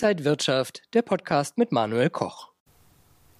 [0.00, 2.50] Inside Wirtschaft, der Podcast mit Manuel Koch.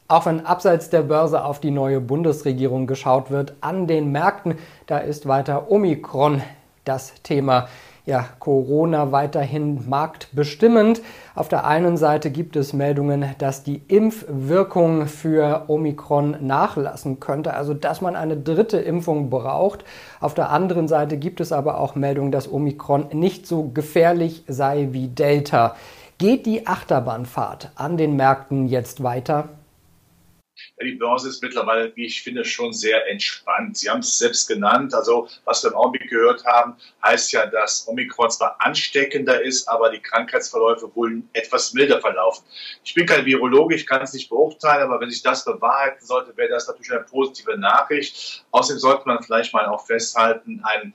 [0.09, 4.59] Auch wenn abseits der Börse auf die neue Bundesregierung geschaut wird, an den Märkten,
[4.89, 6.43] da ist weiter Omikron
[6.85, 7.69] das Thema
[8.07, 11.01] ja, Corona weiterhin marktbestimmend.
[11.37, 17.73] Auf der einen Seite gibt es Meldungen, dass die Impfwirkung für Omikron nachlassen könnte, also
[17.73, 19.85] dass man eine dritte Impfung braucht.
[20.21, 24.89] Auf der anderen Seite gibt es aber auch Meldungen, dass Omikron nicht so gefährlich sei
[24.91, 25.77] wie Delta.
[26.19, 29.51] Geht die Achterbahnfahrt an den Märkten jetzt weiter?
[30.77, 33.77] Ja, die Börse ist mittlerweile, wie ich finde, schon sehr entspannt.
[33.77, 34.93] Sie haben es selbst genannt.
[34.95, 39.91] Also, was wir im Augenblick gehört haben, heißt ja, dass Omikron zwar ansteckender ist, aber
[39.91, 42.45] die Krankheitsverläufe wohl etwas milder verlaufen.
[42.83, 46.37] Ich bin kein Virologe, ich kann es nicht beurteilen, aber wenn sich das bewahrheiten sollte,
[46.37, 48.45] wäre das natürlich eine positive Nachricht.
[48.51, 50.95] Außerdem sollte man vielleicht mal auch festhalten, ein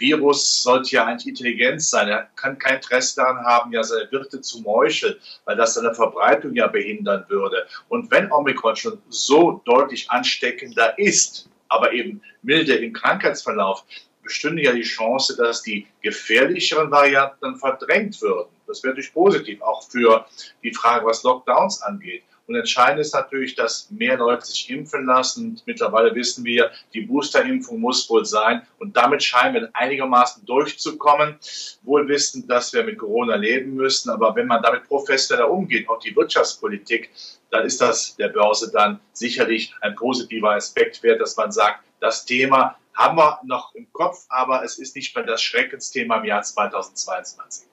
[0.00, 2.08] Virus sollte ja eigentlich intelligent sein.
[2.08, 6.54] Er kann kein Interesse daran haben, ja seine Wirte zu meucheln, weil das seine Verbreitung
[6.54, 7.66] ja behindern würde.
[7.88, 13.84] Und wenn Omikron schon so deutlich ansteckender ist, aber eben milde im Krankheitsverlauf,
[14.22, 18.48] bestünde ja die Chance, dass die gefährlicheren Varianten verdrängt würden.
[18.66, 20.26] Das wäre natürlich positiv, auch für
[20.62, 22.22] die Frage, was Lockdowns angeht.
[22.50, 25.62] Und entscheidend ist natürlich, dass mehr Leute sich impfen lassen.
[25.66, 28.66] Mittlerweile wissen wir, die Boosterimpfung muss wohl sein.
[28.80, 31.36] Und damit scheinen wir einigermaßen durchzukommen.
[31.82, 34.10] Wohl wissen, dass wir mit Corona leben müssen.
[34.10, 37.10] Aber wenn man damit professioneller umgeht, auch die Wirtschaftspolitik,
[37.52, 42.24] dann ist das der Börse dann sicherlich ein positiver Aspekt wert, dass man sagt, das
[42.24, 46.42] Thema haben wir noch im Kopf, aber es ist nicht mehr das Schreckensthema im Jahr
[46.42, 47.68] 2022.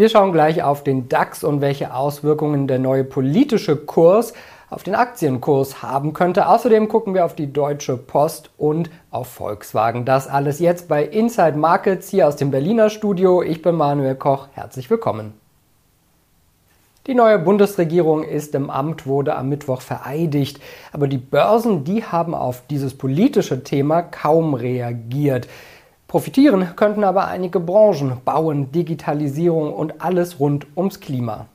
[0.00, 4.32] Wir schauen gleich auf den DAX und welche Auswirkungen der neue politische Kurs
[4.70, 6.48] auf den Aktienkurs haben könnte.
[6.48, 10.06] Außerdem gucken wir auf die Deutsche Post und auf Volkswagen.
[10.06, 13.42] Das alles jetzt bei Inside Markets hier aus dem Berliner Studio.
[13.42, 14.48] Ich bin Manuel Koch.
[14.54, 15.34] Herzlich willkommen.
[17.06, 20.60] Die neue Bundesregierung ist im Amt, wurde am Mittwoch vereidigt.
[20.94, 25.46] Aber die Börsen, die haben auf dieses politische Thema kaum reagiert.
[26.10, 31.46] Profitieren könnten aber einige Branchen, Bauen, Digitalisierung und alles rund ums Klima.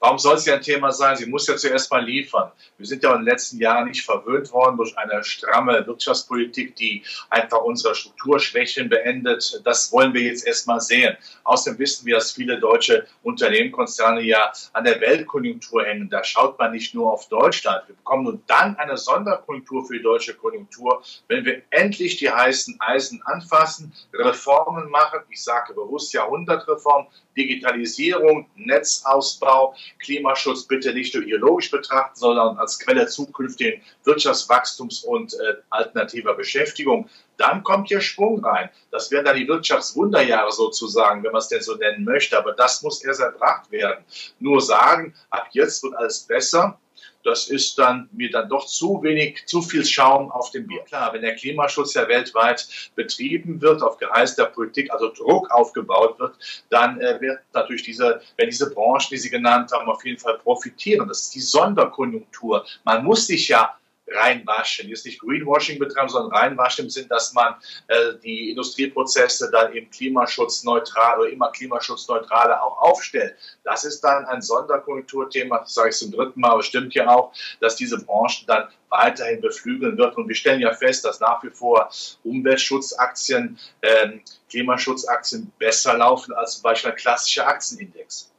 [0.00, 1.16] Warum soll es ja ein Thema sein?
[1.16, 2.50] Sie muss ja zuerst mal liefern.
[2.78, 7.02] Wir sind ja in den letzten Jahren nicht verwöhnt worden durch eine stramme Wirtschaftspolitik, die
[7.30, 9.60] einfach unsere Strukturschwächen beendet.
[9.64, 11.16] Das wollen wir jetzt erst mal sehen.
[11.44, 16.08] Außerdem wissen wir, dass viele deutsche Unternehmen, Konzerne ja an der Weltkonjunktur hängen.
[16.08, 17.88] Da schaut man nicht nur auf Deutschland.
[17.88, 22.78] Wir bekommen nun dann eine Sonderkonjunktur für die deutsche Konjunktur, wenn wir endlich die heißen
[22.80, 25.20] Eisen anfassen, Reformen machen.
[25.30, 27.06] Ich sage bewusst Jahrhundertreform,
[27.36, 29.65] Digitalisierung, Netzausbau,
[29.98, 37.08] Klimaschutz bitte nicht nur ideologisch betrachten, sondern als Quelle zukünftigen Wirtschaftswachstums und äh, alternativer Beschäftigung.
[37.36, 38.70] Dann kommt hier Schwung rein.
[38.90, 42.38] Das wären dann die Wirtschaftswunderjahre sozusagen, wenn man es denn so nennen möchte.
[42.38, 44.04] Aber das muss erst erbracht werden.
[44.38, 46.78] Nur sagen, ab jetzt wird alles besser
[47.24, 50.82] das ist dann mir dann doch zu wenig, zu viel Schaum auf dem Bier.
[50.84, 56.18] Klar, wenn der Klimaschutz ja weltweit betrieben wird, auf Geheiß der Politik, also Druck aufgebaut
[56.18, 56.34] wird,
[56.70, 60.38] dann äh, wird natürlich diese, wenn diese Branchen, die Sie genannt haben, auf jeden Fall
[60.38, 61.08] profitieren.
[61.08, 62.64] Das ist die Sonderkonjunktur.
[62.84, 63.76] Man muss sich ja
[64.08, 64.88] reinwaschen.
[64.88, 67.54] Jetzt nicht Greenwashing betreiben, sondern reinwaschen im Sinn, dass man
[67.88, 73.34] äh, die Industrieprozesse dann eben klimaschutzneutral oder immer klimaschutzneutraler auch aufstellt.
[73.64, 77.32] Das ist dann ein Sonderkonjunkturthema, das sage ich zum dritten Mal, aber stimmt ja auch,
[77.60, 80.16] dass diese Branchen dann weiterhin beflügeln wird.
[80.16, 81.90] Und wir stellen ja fest, dass nach wie vor
[82.24, 84.18] Umweltschutzaktien, äh,
[84.48, 88.30] Klimaschutzaktien besser laufen als zum Beispiel ein klassischer Aktienindex.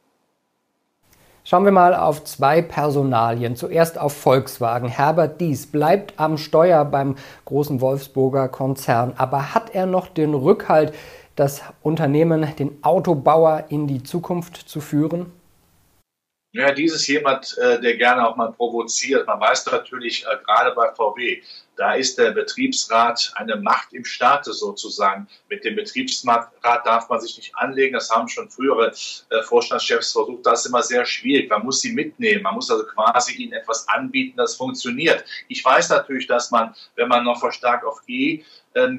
[1.48, 3.56] Schauen wir mal auf zwei Personalien.
[3.56, 4.86] Zuerst auf Volkswagen.
[4.86, 7.16] Herbert Dies bleibt am Steuer beim
[7.46, 9.14] großen Wolfsburger Konzern.
[9.16, 10.94] Aber hat er noch den Rückhalt,
[11.36, 15.32] das Unternehmen, den Autobauer in die Zukunft zu führen?
[16.52, 19.26] Ja, dieses jemand, äh, der gerne auch mal provoziert.
[19.26, 21.40] Man weiß natürlich äh, gerade bei VW,
[21.78, 25.28] da ist der Betriebsrat eine Macht im Staate sozusagen.
[25.48, 27.94] Mit dem Betriebsrat darf man sich nicht anlegen.
[27.94, 28.92] Das haben schon frühere
[29.30, 30.44] äh, Vorstandschefs versucht.
[30.44, 31.48] Das ist immer sehr schwierig.
[31.48, 32.42] Man muss sie mitnehmen.
[32.42, 35.24] Man muss also quasi ihnen etwas anbieten, das funktioniert.
[35.46, 38.42] Ich weiß natürlich, dass man, wenn man noch verstärkt auf E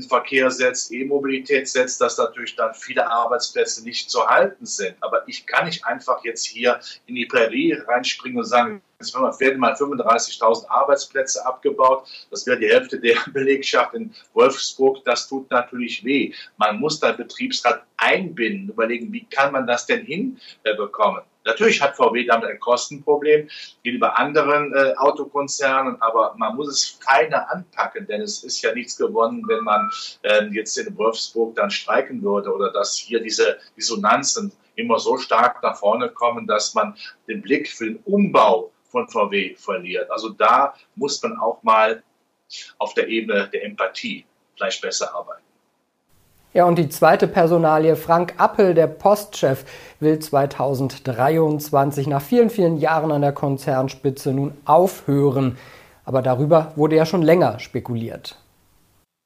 [0.08, 4.96] Verkehr setzt, E-Mobilität setzt, dass natürlich dann viele Arbeitsplätze nicht zu halten sind.
[5.00, 9.60] Aber ich kann nicht einfach jetzt hier in die Prärie reinspringen und sagen, es werden
[9.60, 12.04] mal 35.000 Arbeitsplätze abgebaut.
[12.32, 15.04] Das wäre die Hälfte der Belegschaft in Wolfsburg.
[15.06, 16.34] Das tut natürlich weh.
[16.58, 21.22] Man muss da Betriebsrat einbinden, überlegen, wie kann man das denn hinbekommen.
[21.46, 23.48] Natürlich hat VW damit ein Kostenproblem
[23.84, 28.98] gegenüber anderen äh, Autokonzernen, aber man muss es feiner anpacken, denn es ist ja nichts
[28.98, 29.90] gewonnen, wenn man
[30.24, 35.64] äh, jetzt in Wolfsburg dann streiken würde oder dass hier diese Dissonanzen immer so stark
[35.64, 36.96] nach vorne kommen, dass man
[37.28, 40.12] den Blick für den Umbau von VW verliert.
[40.12, 42.04] Also da muss man auch mal
[42.78, 44.26] auf der Ebene der Empathie
[44.56, 45.44] vielleicht besser arbeiten.
[46.52, 49.66] Ja, und die zweite Personalie, Frank Appel, der Postchef,
[50.00, 55.60] will 2023 nach vielen, vielen Jahren an der Konzernspitze nun aufhören.
[56.06, 58.36] Aber darüber wurde ja schon länger spekuliert.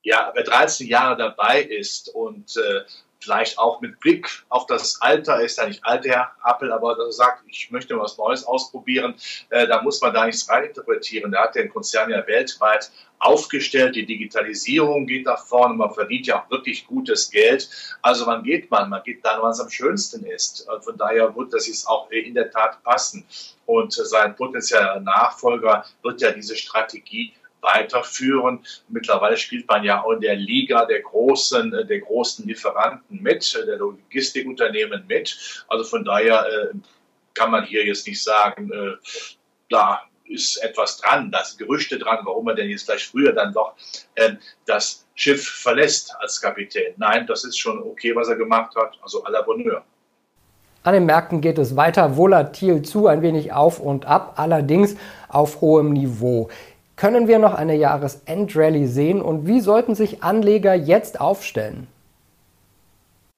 [0.03, 2.81] Ja, wer 13 Jahre dabei ist und äh,
[3.23, 7.11] vielleicht auch mit Blick auf das Alter, ist ja nicht alt, Herr Appel, aber er
[7.11, 9.15] sagt, ich möchte was Neues ausprobieren,
[9.49, 11.31] äh, da muss man da nichts reininterpretieren.
[11.31, 16.41] Da hat den Konzern ja weltweit aufgestellt, die Digitalisierung geht nach vorne, man verdient ja
[16.41, 17.69] auch wirklich gutes Geld.
[18.01, 18.89] Also wann geht man?
[18.89, 20.67] Man geht dann, wann es am schönsten ist.
[20.81, 23.25] Von daher wird das jetzt auch in der Tat passen.
[23.65, 28.65] Und sein potenzieller Nachfolger wird ja diese Strategie weiterführen.
[28.89, 33.55] Mittlerweile spielt man ja auch in der Liga der großen, äh, der großen Lieferanten mit,
[33.55, 35.65] äh, der Logistikunternehmen mit.
[35.69, 36.75] Also von daher äh,
[37.33, 38.69] kann man hier jetzt nicht sagen,
[39.69, 43.53] da ist etwas dran, da sind Gerüchte dran, warum er denn jetzt gleich früher dann
[43.53, 43.73] doch
[44.67, 46.93] das Schiff verlässt als Kapitän.
[46.97, 49.83] Nein, das ist schon okay, was er gemacht hat, also à la Bonheur.
[50.83, 54.97] An den Märkten geht es weiter volatil zu, ein wenig auf und ab, allerdings
[55.29, 56.49] auf hohem Niveau.
[56.95, 61.87] Können wir noch eine Jahresendrallye sehen und wie sollten sich Anleger jetzt aufstellen?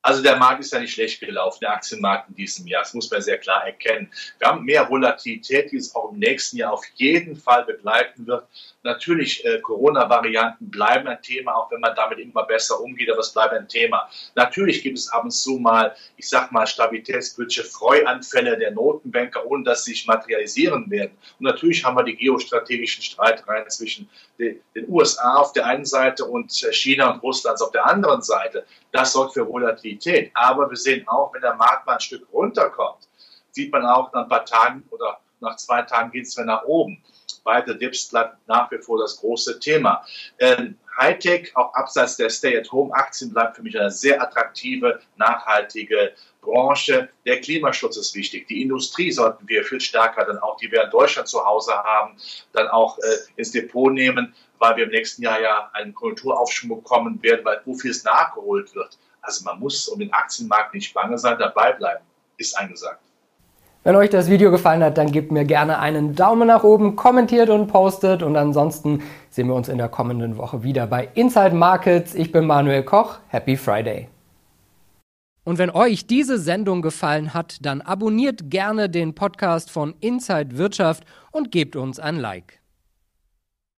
[0.06, 2.84] Also der Markt ist ja nicht schlecht gelaufen, der Aktienmarkt in diesem Jahr.
[2.84, 4.12] Das muss man sehr klar erkennen.
[4.38, 8.46] Wir haben mehr Volatilität, die es auch im nächsten Jahr auf jeden Fall begleiten wird.
[8.84, 13.34] Natürlich, äh, Corona-Varianten bleiben ein Thema, auch wenn man damit immer besser umgeht, aber es
[13.34, 14.07] bleibt ein Thema.
[14.36, 19.63] Natürlich gibt es ab und zu mal, ich sag mal, stabilitätspolitische Freuanfälle der Notenbanker, ohne
[19.63, 21.18] dass sie sich materialisieren werden.
[21.40, 26.25] Und natürlich haben wir die geostrategischen Streitereien zwischen den, den USA auf der einen Seite
[26.25, 28.68] und China und Russland auf der anderen Seite.
[28.92, 29.94] Das sorgt für Volatilität.
[30.33, 33.07] Aber wir sehen auch, wenn der Markt mal ein Stück runterkommt,
[33.51, 36.63] sieht man auch nach ein paar Tagen oder nach zwei Tagen geht es wieder nach
[36.63, 37.01] oben.
[37.44, 40.03] Weiter Dips bleibt nach wie vor das große Thema.
[40.39, 47.09] Ähm, Hightech, auch abseits der Stay-at-Home-Aktien, bleibt für mich eine sehr attraktive, nachhaltige Branche.
[47.25, 48.48] Der Klimaschutz ist wichtig.
[48.48, 52.18] Die Industrie sollten wir viel stärker dann auch, die wir in Deutschland zu Hause haben,
[52.53, 57.21] dann auch äh, ins Depot nehmen, weil wir im nächsten Jahr ja einen Kulturaufschwung bekommen
[57.21, 58.98] werden, weil so vieles nachgeholt wird.
[59.25, 62.04] Also man muss um den Aktienmarkt nicht bange sein, dabei bleiben,
[62.38, 63.00] ist angesagt.
[63.83, 67.50] Wenn euch das Video gefallen hat, dann gebt mir gerne einen Daumen nach oben, kommentiert
[67.50, 72.16] und postet und ansonsten sehen wir uns in der kommenden Woche wieder bei Inside Markets.
[72.16, 73.19] Ich bin Manuel Koch.
[73.27, 74.07] Happy Friday.
[75.44, 81.06] Und wenn euch diese Sendung gefallen hat, dann abonniert gerne den Podcast von Inside Wirtschaft
[81.31, 82.60] und gebt uns ein Like.